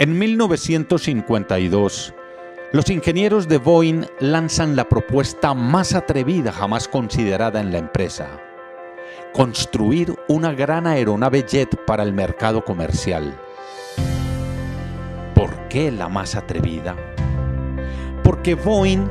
[0.00, 2.14] En 1952,
[2.72, 8.26] los ingenieros de Boeing lanzan la propuesta más atrevida jamás considerada en la empresa.
[9.32, 13.38] Construir una gran aeronave jet para el mercado comercial.
[15.32, 16.96] ¿Por qué la más atrevida?
[18.24, 19.08] Porque Boeing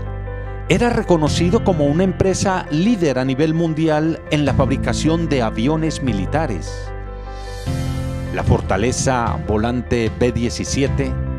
[0.68, 6.93] era reconocido como una empresa líder a nivel mundial en la fabricación de aviones militares.
[8.34, 11.34] La fortaleza volante B-17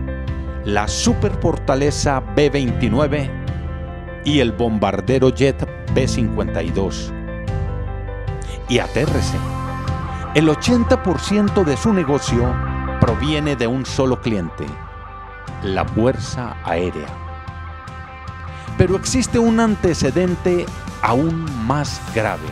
[0.64, 3.30] la superfortaleza B-29
[4.24, 7.12] y el bombardero jet B-52.
[8.70, 9.36] Y atérrese.
[10.34, 12.54] El 80% de su negocio
[12.98, 14.64] proviene de un solo cliente,
[15.62, 17.08] la Fuerza Aérea.
[18.78, 20.64] Pero existe un antecedente
[21.02, 22.48] aún más grave.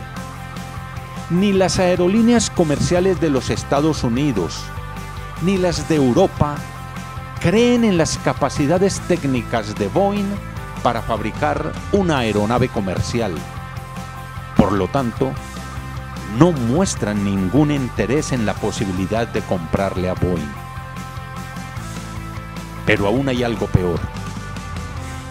[1.33, 4.61] Ni las aerolíneas comerciales de los Estados Unidos,
[5.41, 6.57] ni las de Europa
[7.41, 10.29] creen en las capacidades técnicas de Boeing
[10.83, 13.33] para fabricar una aeronave comercial.
[14.55, 15.31] Por lo tanto,
[16.37, 20.53] no muestran ningún interés en la posibilidad de comprarle a Boeing.
[22.85, 23.99] Pero aún hay algo peor.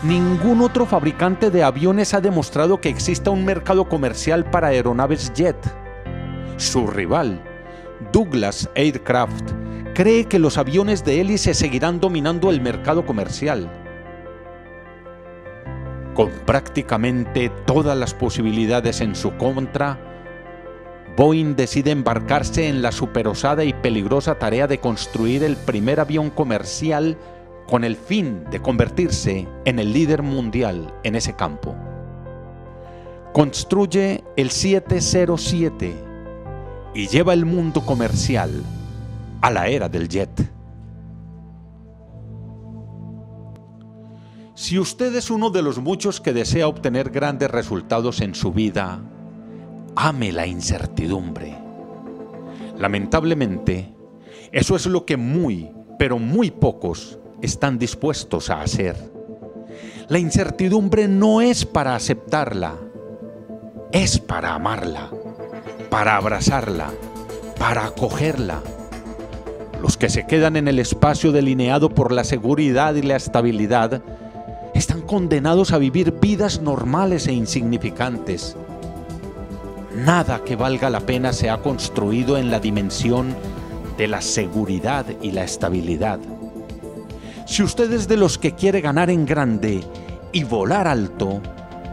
[0.03, 5.82] Ningún otro fabricante de aviones ha demostrado que exista un mercado comercial para aeronaves jet.
[6.56, 7.42] Su rival,
[8.12, 9.50] Douglas Aircraft,
[9.95, 13.70] cree que los aviones de hélice seguirán dominando el mercado comercial.
[16.14, 19.98] Con prácticamente todas las posibilidades en su contra,
[21.17, 27.19] Boeing decide embarcarse en la superosada y peligrosa tarea de construir el primer avión comercial
[27.67, 31.75] con el fin de convertirse en el líder mundial en ese campo.
[33.33, 36.12] Construye el 707
[36.95, 38.51] y lleva el mundo comercial
[39.41, 40.53] a la era del jet.
[44.55, 49.01] Si usted es uno de los muchos que desea obtener grandes resultados en su vida,
[49.97, 51.57] ame la incertidumbre.
[52.79, 53.92] Lamentablemente,
[54.53, 59.13] eso es lo que muy, pero muy pocos están dispuestos a hacer.
[60.09, 62.77] La incertidumbre no es para aceptarla,
[63.91, 65.11] es para amarla,
[65.92, 66.91] para abrazarla,
[67.58, 68.63] para acogerla
[69.83, 74.01] los que se quedan en el espacio delineado por la seguridad y la estabilidad
[74.73, 78.57] están condenados a vivir vidas normales e insignificantes.
[79.95, 83.36] Nada que valga la pena se ha construido en la dimensión
[83.98, 86.20] de la seguridad y la estabilidad.
[87.45, 89.83] Si usted es de los que quiere ganar en grande
[90.33, 91.42] y volar alto,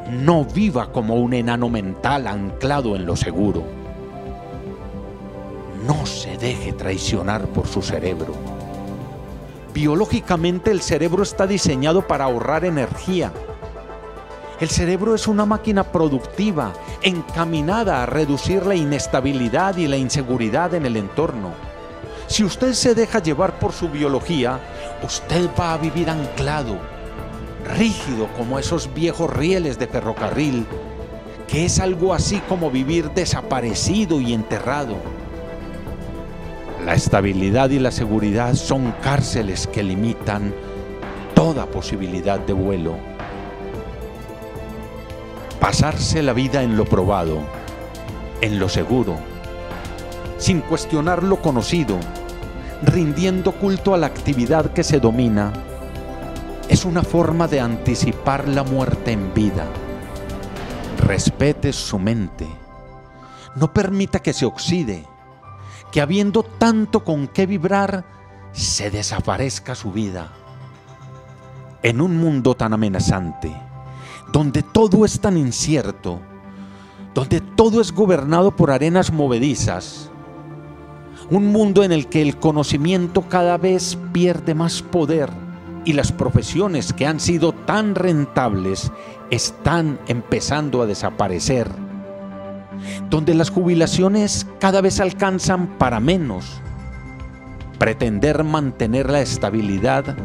[0.09, 3.78] no viva como un enano mental anclado en lo seguro
[5.85, 8.33] no se deje traicionar por su cerebro.
[9.73, 13.31] Biológicamente el cerebro está diseñado para ahorrar energía.
[14.59, 20.85] El cerebro es una máquina productiva, encaminada a reducir la inestabilidad y la inseguridad en
[20.85, 21.51] el entorno.
[22.27, 24.59] Si usted se deja llevar por su biología,
[25.01, 26.77] usted va a vivir anclado,
[27.77, 30.65] rígido como esos viejos rieles de ferrocarril,
[31.47, 34.97] que es algo así como vivir desaparecido y enterrado.
[36.89, 40.55] La estabilidad y la seguridad son cárceles que limitan
[41.35, 42.95] toda posibilidad de vuelo.
[45.59, 47.41] Pasarse la vida en lo probado,
[48.41, 49.17] en lo seguro,
[50.39, 51.95] sin cuestionar lo conocido,
[52.81, 55.53] rindiendo culto a la actividad que se domina,
[56.69, 59.67] es una forma de anticipar la muerte en vida.
[60.97, 62.47] Respete su mente.
[63.55, 65.05] No permita que se oxide
[65.91, 68.05] que habiendo tanto con qué vibrar,
[68.51, 70.31] se desaparezca su vida.
[71.81, 73.55] En un mundo tan amenazante,
[74.31, 76.19] donde todo es tan incierto,
[77.13, 80.11] donde todo es gobernado por arenas movedizas,
[81.29, 85.29] un mundo en el que el conocimiento cada vez pierde más poder
[85.85, 88.91] y las profesiones que han sido tan rentables
[89.29, 91.88] están empezando a desaparecer
[93.09, 96.61] donde las jubilaciones cada vez alcanzan para menos.
[97.77, 100.15] Pretender mantener la estabilidad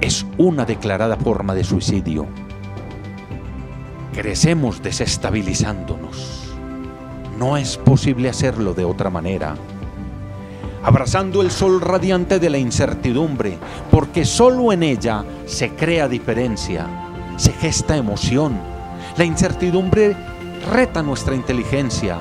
[0.00, 2.26] es una declarada forma de suicidio.
[4.12, 6.52] Crecemos desestabilizándonos.
[7.38, 9.54] No es posible hacerlo de otra manera.
[10.82, 13.58] Abrazando el sol radiante de la incertidumbre,
[13.90, 16.86] porque solo en ella se crea diferencia,
[17.36, 18.58] se gesta emoción.
[19.16, 20.16] La incertidumbre
[20.72, 22.18] reta nuestra inteligencia.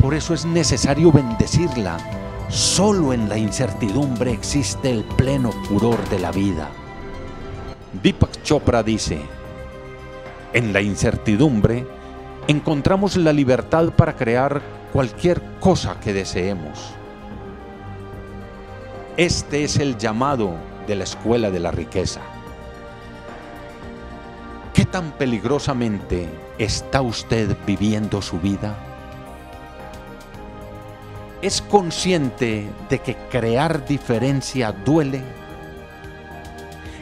[0.00, 1.98] Por eso es necesario bendecirla,
[2.48, 6.70] Solo en la incertidumbre existe el pleno furor de la vida.
[8.02, 9.20] Deepak Chopra dice,
[10.54, 11.86] en la incertidumbre
[12.46, 14.62] encontramos la libertad para crear
[14.94, 16.94] cualquier cosa que deseemos.
[19.18, 20.54] Este es el llamado
[20.86, 22.22] de la escuela de la riqueza.
[24.88, 28.74] ¿Qué tan peligrosamente está usted viviendo su vida?
[31.42, 35.22] ¿Es consciente de que crear diferencia duele?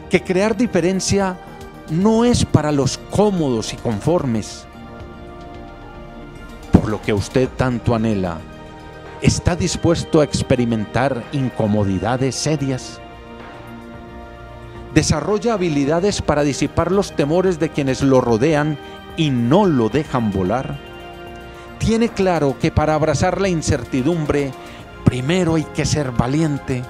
[0.09, 1.37] Que crear diferencia
[1.89, 4.65] no es para los cómodos y conformes.
[6.73, 8.39] Por lo que usted tanto anhela,
[9.21, 12.99] ¿está dispuesto a experimentar incomodidades serias?
[14.97, 18.79] Desarrolla habilidades para disipar los temores de quienes lo rodean
[19.15, 20.79] y no lo dejan volar.
[21.77, 24.51] Tiene claro que para abrazar la incertidumbre,
[25.05, 26.81] primero hay que ser valiente.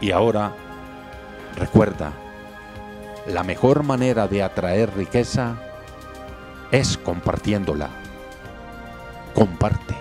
[0.00, 0.54] Y ahora,
[1.58, 2.14] recuerda,
[3.26, 5.56] la mejor manera de atraer riqueza
[6.72, 7.90] es compartiéndola.
[9.34, 9.94] Comparte.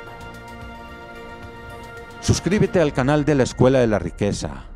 [2.21, 4.68] Suscríbete al canal de la Escuela de la Riqueza.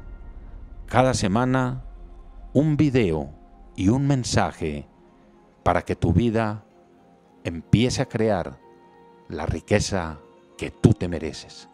[0.94, 1.81] Cada semana
[2.54, 3.31] un video
[3.75, 4.88] y un mensaje
[5.63, 6.66] para que tu vida
[7.44, 8.60] empiece a crear
[9.28, 10.19] la riqueza
[10.56, 11.68] que tú te mereces.